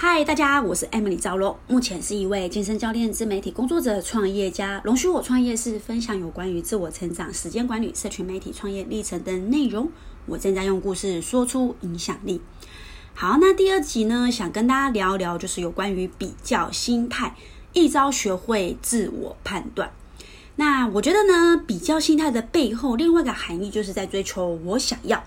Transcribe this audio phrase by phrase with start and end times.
[0.00, 4.80] 嗨，大家，我是 Emily 赵龙，目前是一位健身教练、自媒体工作者、创业家。
[4.84, 9.90] 容许我创业是分享有关于自我成长、时间管理、社群媒体创业历程的内容。
[10.26, 12.40] 我正在用故事说出影响力。
[13.12, 17.34] 好，那第二集呢，想跟大家聊一聊，就是有关于比较心态，
[17.72, 19.90] 一招学会自我判断。
[20.54, 25.24] 那我觉得呢，比较心态的背后，另外一个含义就是在追求我想要。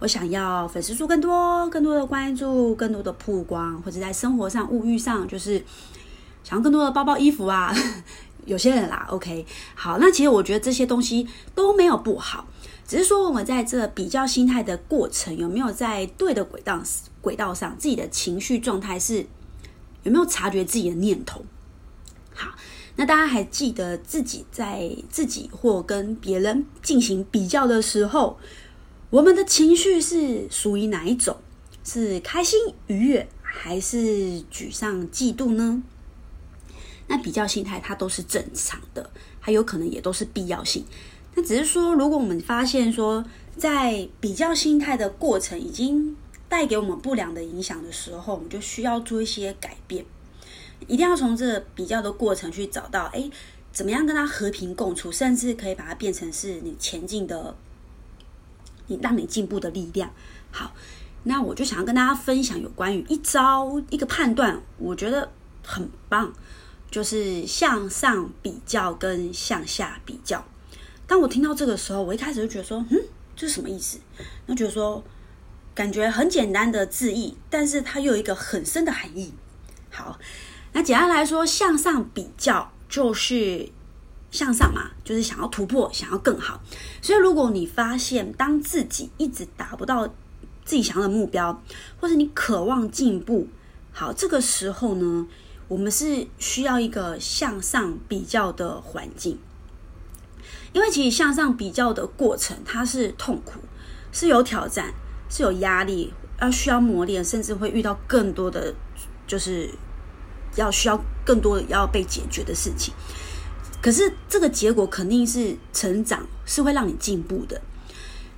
[0.00, 5.64] 我想要粉丝数更多，更多的关注，更多的曝光，或者在生活上、物欲上，就是
[6.42, 7.74] 想要更多的包包、衣服啊。
[8.44, 12.46] 有些人啦，OK，好，那其实我觉得这些东西都没有不好，
[12.86, 16.82] 只是说我们在这比较心态的过程，有没有在对的轨道
[17.22, 19.24] 轨道上，自己的情绪状态是
[20.02, 21.42] 有没有察觉自己的念头？
[22.34, 22.50] 好，
[22.96, 28.38] 那大家还记得自己在自己或跟别人进行比较的时候？
[29.14, 31.36] 我们的情绪是属于哪一种？
[31.84, 33.96] 是开心愉悦，还是
[34.50, 35.84] 沮丧嫉妒呢？
[37.06, 40.84] 那比较心态它都是正常的，还有可能也都是必要性。
[41.36, 43.24] 那只是说，如果我们发现说，
[43.56, 46.16] 在比较心态的过程已经
[46.48, 50.04] 带给我们不良的影响的时候，我们就需要做一些改变。
[50.88, 53.30] 一定要从这比较的过程去找到，哎，
[53.72, 57.54] 怎么样跟他和平共处，甚至可以把它变成是你前进的。
[58.86, 60.10] 你让你进步的力量。
[60.50, 60.72] 好，
[61.24, 65.30] 那我就想要跟大家分享有关于一招一个判断，我觉得
[65.64, 66.32] 很棒，
[66.90, 70.44] 就是向上比较跟向下比较。
[71.06, 72.98] 当我听到这个时候，我一开始就觉得说，嗯，
[73.34, 73.98] 这是什么意思？
[74.46, 75.02] 那觉得说，
[75.74, 79.32] 感觉很简单的字义，但是它又有一个很深的含义。
[79.90, 80.18] 好，
[80.72, 83.70] 那简单来说，向上比较就是。
[84.34, 86.60] 向上嘛，就是想要突破，想要更好。
[87.00, 90.08] 所以，如果你发现当自己一直达不到
[90.64, 91.62] 自己想要的目标，
[92.00, 93.46] 或者你渴望进步，
[93.92, 95.28] 好，这个时候呢，
[95.68, 99.38] 我们是需要一个向上比较的环境。
[100.72, 103.60] 因为其实向上比较的过程，它是痛苦，
[104.10, 104.92] 是有挑战，
[105.30, 108.74] 是有压力，要需要磨练，甚至会遇到更多的，
[109.28, 109.70] 就是
[110.56, 112.92] 要需要更多的要被解决的事情。
[113.84, 117.60] 可是这个结果肯定是成长，是会让你进步的。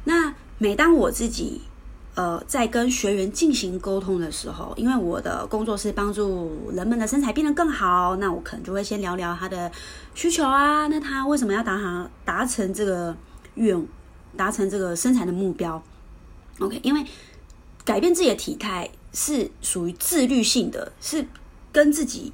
[0.03, 1.61] 那每当我自己
[2.17, 9.71] 呃在跟学员进行沟通的时候，因为我的工作是帮助人们的身材变得更好，那我可能就会先聊聊他的
[10.17, 13.17] 需求啊，那他为什么要达成达成这个
[13.55, 13.87] 愿，
[14.37, 15.81] 达成这个身材的目标
[16.59, 17.07] ？OK，因为
[17.85, 21.25] 改变自己的体态是属于自律性的，是
[21.71, 22.33] 跟自己。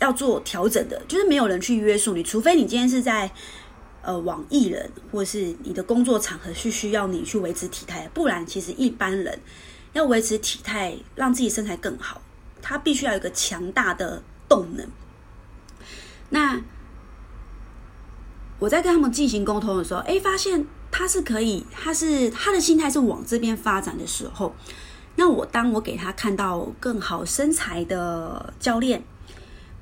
[0.00, 3.30] 要做调整的，就是没有人去约束你，除非你今天是在
[4.02, 9.40] 呃网艺人，或是你的工作场合是需要你去维持体态，不然其实一般人
[9.92, 12.22] 要维持体态，让自己身材更好，
[12.62, 14.86] 他必须要有一个强大的动能。
[16.30, 16.60] 那
[18.60, 24.54] 我在跟他们进行沟通的时候，哎，发现他是可以，他是他的心态是往这边发展的时候，
[25.16, 29.02] 那我当我给他看到更好身材的教练。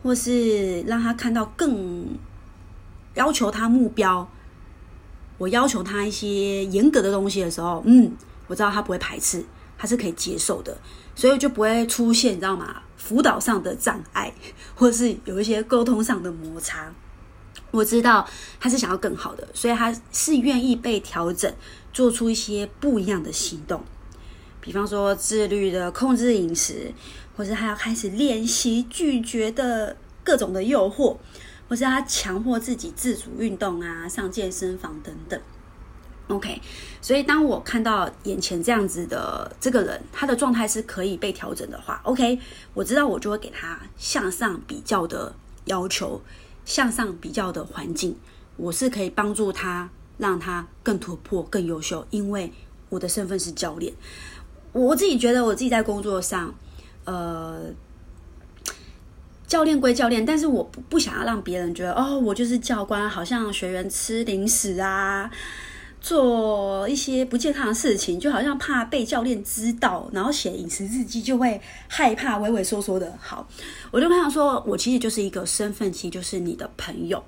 [0.07, 2.07] 或是让他看到更
[3.15, 4.31] 要求他目标，
[5.37, 8.13] 我要求他一些严格的东西的时候，嗯，
[8.47, 9.45] 我知道他不会排斥，
[9.77, 10.79] 他是可以接受的，
[11.17, 12.83] 所以就不会出现你知道吗？
[12.97, 14.33] 辅导上的障碍，
[14.77, 16.87] 或是有一些沟通上的摩擦。
[17.73, 18.25] 我知道
[18.61, 21.53] 他是想要更好的，所以他是愿意被调整，
[21.93, 23.83] 做出一些不一样的行动，
[24.67, 26.93] 比方说自律的控制饮食。
[27.37, 29.95] 或是他要开始练习拒绝的
[30.25, 31.15] 各种的诱惑，
[31.69, 35.39] 或是他强迫自己自主运动啊，上健身房等等。
[36.29, 36.59] OK，
[37.03, 42.41] 所以当我看到眼前这样子的这个人，他的状态是可以被调整的话，OK，
[42.73, 45.35] 我知道我就会给他向上比较的
[45.67, 46.23] 要求，
[46.65, 48.17] 向上比较的环境，
[48.57, 52.07] 我是可以帮助他，让他更突破、更优秀。
[52.09, 52.51] 因为
[52.89, 53.93] 我的身份是教练，
[54.81, 56.55] 我自己觉得我自己在工作上。
[57.05, 57.67] 呃，
[59.47, 65.31] 教练归教练，但是我不不想要让别人觉得哦，我就是教官，好像学员吃零食啊，
[66.01, 73.17] 做一些不健康的事情，就好像怕被教练知道，然后写饮食日记就会害怕畏畏缩缩的。
[73.21, 73.49] 好，
[73.93, 77.23] 我就跟他说，我其实就是一个身份，其实就是你的朋友，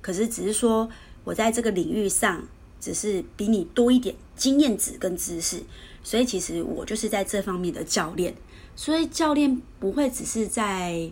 [0.00, 0.90] 可是只是说
[1.22, 2.42] 我在这个领域上，
[2.80, 5.62] 只是比你多一点经验值跟知识，
[6.02, 8.34] 所以其实我就是在这方面的教练。
[8.74, 11.10] 所以教练不会只是在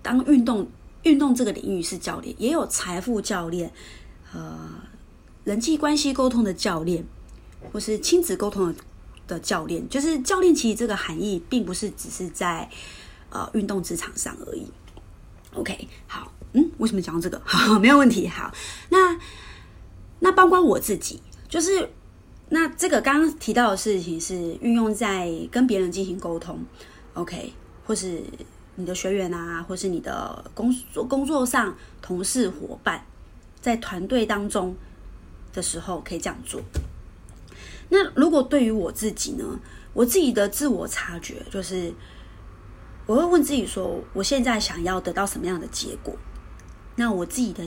[0.00, 0.66] 当运动
[1.02, 3.70] 运动这个领域是教练，也有财富教练，
[4.32, 4.70] 呃，
[5.44, 7.04] 人际关系沟通的教练，
[7.70, 8.74] 或是亲子沟通的
[9.26, 12.70] 的教练，就是教练其实这个含义并不是只是在
[13.28, 14.66] 呃运动职场上而已。
[15.54, 17.40] OK，好，嗯，为什么讲到这个？
[17.44, 18.26] 好， 没有问题。
[18.26, 18.54] 好，
[18.88, 19.18] 那
[20.20, 21.90] 那包括我自己，就是
[22.50, 26.58] 那这个刚刚提到的事情是运用在跟别人进行沟通
[27.14, 27.52] ，OK，
[27.84, 28.22] 或是
[28.76, 33.04] 你的学员啊，或是你的工作工作上同事伙伴，
[33.60, 34.76] 在团队当中
[35.52, 36.60] 的时候可以这样做。
[37.88, 39.58] 那如果对于我自己呢，
[39.92, 41.92] 我自己的自我察觉就是。
[43.06, 46.14] 我会问自己说：我现在想要得到什么样的结果？
[46.94, 47.66] 那我自己的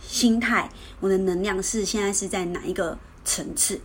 [0.00, 0.70] 心态，
[1.00, 3.80] 我的能量是现在是在哪一个层次？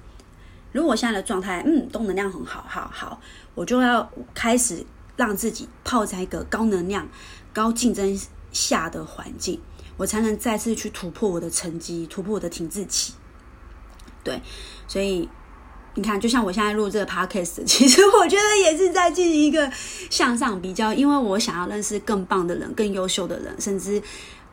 [0.71, 3.21] 如果现在的状态，嗯，都能量很好，好好，
[3.53, 4.85] 我就要开始
[5.15, 7.07] 让自己泡在一个高能量、
[7.53, 8.19] 高竞争
[8.51, 9.61] 下的环境，
[9.97, 13.13] 我才能再次去突破我的成绩，突破我的停滞期。
[14.23, 14.41] 对，
[14.87, 15.29] 所以。
[15.97, 19.71] 你看，就像我现在录这个 podcast， 其实我觉得也是在进行一个
[20.09, 24.03] 向上比较，因为我想要认识更棒的人、更优秀的人，甚至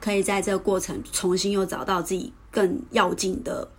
[0.02, 3.70] 可以在这个过程重新又找到自己更要紧的，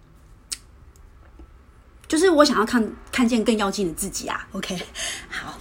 [2.07, 4.47] 就是我想要看看见更要紧的自己啊。
[4.53, 4.81] OK，
[5.29, 5.59] 好，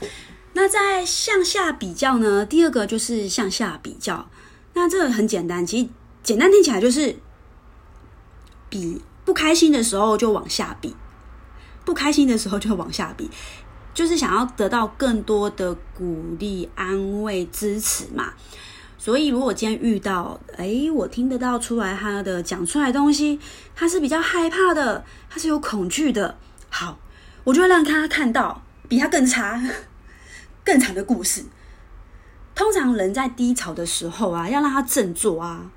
[0.52, 2.46] 那在向下比较呢？
[2.46, 4.30] 第二个就是向下比较，
[4.74, 5.88] 那这个很简单，其实
[6.22, 7.16] 简单听起来就是
[8.70, 10.94] 比不开心的时候就往下比。
[11.84, 13.28] 不开心的时候就往下比，
[13.92, 18.34] 就是想要得到更多的鼓励、安慰、支持嘛。
[19.04, 23.40] 所以，如果今天遇到，哎，我听得到出来他的讲出来东西，
[23.74, 26.38] 他是比较害怕的，他是有恐惧的。
[26.70, 27.00] 好，
[27.42, 29.60] 我就会让他看到比他更差、
[30.62, 31.44] 更惨的故事。
[32.54, 35.68] 通常人在低潮的时候啊，要让他振作啊。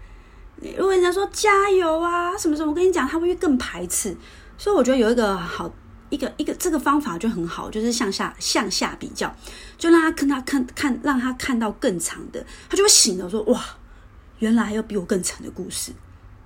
[0.77, 4.15] 如果人家说加油啊，什么什么，我跟你讲，他会更排斥。
[4.55, 5.73] 所以，我觉得有一个好。
[6.15, 9.35] 一个一个这个方法就很好，就是向下向下比较，
[9.77, 13.61] 就让他看他看看，让他看到更长的，他就会醒了，说哇，
[14.39, 15.91] 原来有比我更长的故事，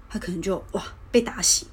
[0.10, 1.68] 他可能就哇被打醒。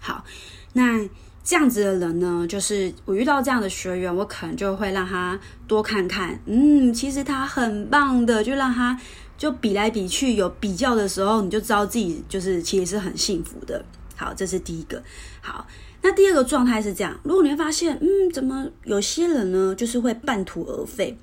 [0.00, 0.24] 好，
[0.72, 1.06] 那
[1.44, 5.38] 这样子的人呢，就是我遇到这样的学员，我可能就会让他
[5.68, 8.98] 多看看，嗯，其实他很棒的，就让他
[9.36, 13.84] 就比来比去，有比较的时候，你就知道自己就是其实是很幸福的。
[14.16, 15.02] 好，这是第一个。
[15.42, 15.66] 好。
[16.08, 21.18] 那第二个状态是这样，如果你会发现，嗯，怎么有些人呢，就是会半途而废，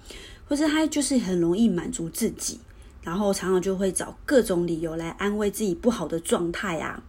[0.46, 2.60] 或者他就是很容易满足自己，
[3.02, 7.02] 然后常常就会找各种理由来安慰自己不好的状态啊。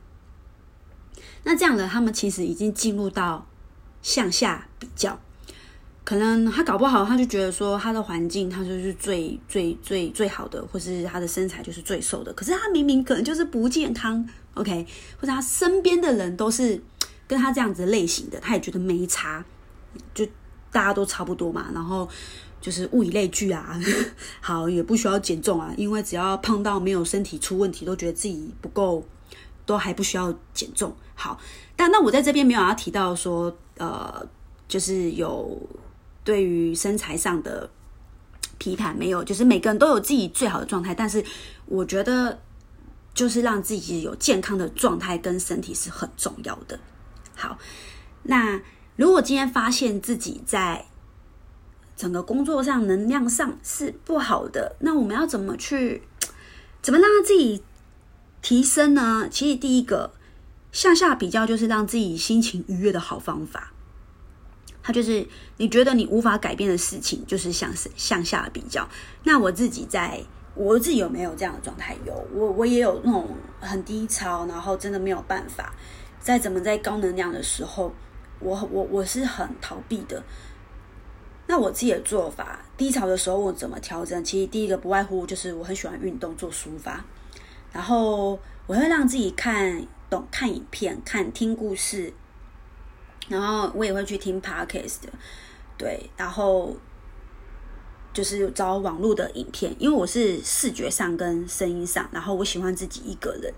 [1.42, 3.44] 那这样的他们其实已经进入到
[4.02, 5.18] 向下比较，
[6.04, 14.24] 可能他搞不好他就觉得说他的环境他就是最最最最好的，或是他的身材就是最瘦的，可是他明明可能就是不健康
[14.54, 14.86] ，OK，
[15.20, 16.80] 或者他身边的人都是。
[17.26, 19.44] 跟他这样子类型的，他也觉得没差，
[20.12, 20.26] 就
[20.70, 21.70] 大家都差不多嘛。
[21.74, 22.08] 然后
[22.60, 23.78] 就是物以类聚啊，
[24.40, 29.06] 好也不需要减重啊，因为只要胖到没有身体出问题，都觉得自己不够，
[29.66, 30.94] 都还不需要减重。
[31.14, 31.38] 好，
[31.76, 34.26] 但那我在这边没有要提到说，呃，
[34.66, 35.60] 就是有
[36.24, 37.70] 对于身材上的
[38.58, 41.24] 批判，没有，就是每个人都有自己最好的状态，但是
[41.66, 42.40] 我觉得
[43.14, 46.78] 就是让自己有健康的状态跟身体是很重要的。
[47.34, 47.58] 好，
[48.22, 48.60] 那
[48.96, 50.86] 如果今天发现自己在
[51.96, 56.02] 整个工作上能量上是不好的，那我们要怎么去
[56.82, 57.62] 怎么让自己
[58.42, 59.28] 提升呢？
[59.30, 60.12] 其实第一个
[60.72, 63.72] 向下比较就是让自己心情愉悦的好方法。
[64.82, 65.26] 它就是
[65.56, 68.86] 你觉得你无法改变的事情，就是向向下比较。
[69.22, 70.22] 那我自己在
[70.54, 71.96] 我自己有没有这样的状态？
[72.06, 73.28] 有，我我也有那种
[73.60, 75.72] 很低潮，然后真的没有办法。
[76.24, 77.92] 再怎么在高能量的时候，
[78.40, 80.22] 我我我是很逃避的。
[81.46, 84.24] 那我自己的做法，低潮的时候我怎么调整？
[84.24, 87.04] 其实第一个不外乎就是我很喜欢运动做抒发，
[87.70, 92.10] 然后我会让自己看懂看影片、看听故事，
[93.28, 95.00] 然后我也会去听 podcast，
[95.76, 96.74] 对，然后
[98.14, 103.52] 就是找网络的影片，因为我是视觉上跟声音上，然后我喜欢自己一个人。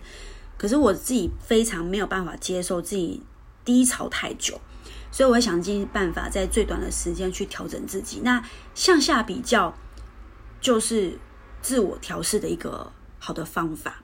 [0.59, 3.23] 可是我自己非常没有办法接受自己
[3.65, 4.61] 低潮太久，
[5.11, 8.21] 所以我会想尽办法在最短的时间去调整自己。
[8.25, 8.43] 那
[8.75, 9.75] 向下比较
[10.61, 11.19] 就是
[11.61, 14.03] 自我调试的一个好的方法。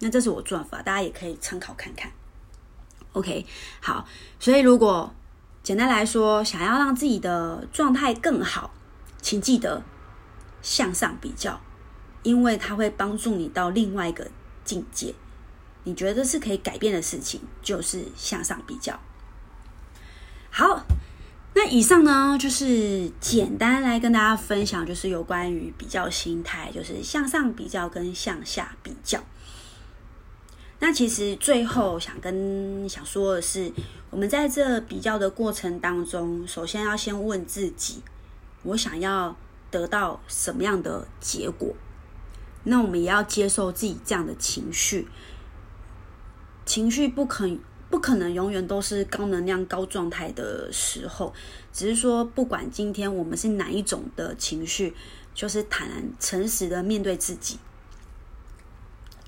[0.00, 2.12] 那这是我做法，大家也可以参考看看。
[3.12, 3.44] OK，
[3.80, 4.06] 好。
[4.38, 5.12] 所以如果
[5.64, 8.72] 简单来说，想要让自己的状态更好，
[9.20, 9.82] 请记得
[10.62, 11.60] 向上比较，
[12.22, 14.30] 因为它会帮助你到另外一个
[14.64, 15.14] 境界。
[15.84, 18.98] 你觉得是可以改变的事情，就是向上比较。
[20.50, 20.84] 好，
[21.54, 29.22] 那以上呢，就是简单来跟大家分享，就是有关于比较心态，就是向上比较跟向下比较。
[30.80, 33.72] 那其实最后想跟想说的是，
[34.10, 38.02] 我们在这比较的过程当中，首先要先问自己，
[38.62, 39.36] 我想要
[39.70, 41.74] 得到什么样的结果？
[42.64, 45.08] 那我们也要接受自己这样的情绪，
[46.68, 47.48] 情绪不可
[47.88, 51.32] 不可能永远都是高能量、高状态的时候，
[51.72, 54.94] 只是说不管今天我们是哪一种的情绪，
[55.34, 57.58] 就是坦然、诚实的面对自己。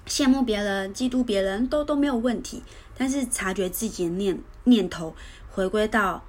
[0.06, 2.62] 羡慕别人、嫉妒别人都都没有问题，
[2.94, 5.16] 但是察觉自己的念念头，
[5.48, 6.22] 回归到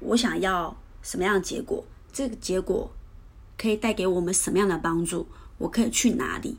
[0.00, 1.82] 我想要什么样的结果，
[2.12, 2.92] 这个结果
[3.56, 6.58] 可以带给我们什么样的帮助，我可以去哪里？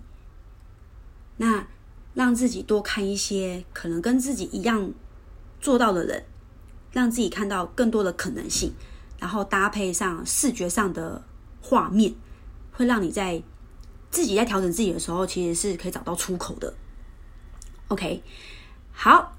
[1.37, 1.67] 那
[2.13, 4.91] 让自己多看一些可能跟自己一样
[5.59, 6.23] 做到的人，
[6.91, 8.73] 让自己看到更多的可能性，
[9.19, 11.23] 然后搭配上视觉上的
[11.61, 12.13] 画面，
[12.71, 13.41] 会让你在。
[14.11, 16.71] 自己在调整自己的时候，其实是可以找到出口的。
[17.87, 18.21] OK，
[18.91, 19.35] 好，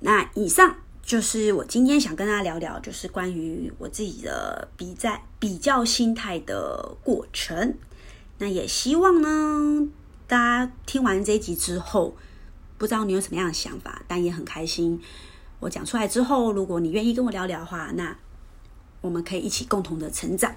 [0.00, 7.76] 那以上就是我今天想跟大家聊聊，就是关于我自己的比在比较心态的过程。
[8.38, 9.86] 那也希望呢，
[10.28, 12.16] 大家听完这一集之后，
[12.78, 15.00] 不知道你有什么样的想法，但也很开心。
[15.60, 18.16] 我讲出来之后，如果你愿意跟我聊聊的话，那
[19.00, 20.56] 我们可以一起共同的成长。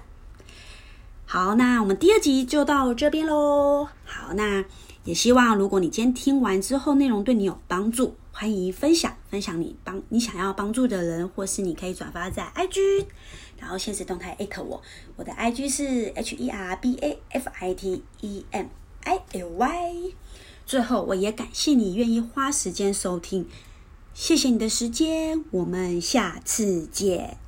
[1.24, 3.88] 好，那我们第二集就到这边喽。
[4.04, 4.64] 好，那
[5.04, 13.06] 也希望如果你今天听完之后内容对你有帮助，欢迎分享，分享你帮你想要帮助的人，或是你可以转发在 IG，
[13.56, 14.82] 然后现实动态艾特我，
[15.14, 18.66] 我的 IG 是 H E R B A F I T E M
[19.04, 20.14] I L Y。
[20.66, 23.46] 最后，我也感谢你愿意花时间收听，
[24.14, 27.38] 谢谢你的时间，我们下次见。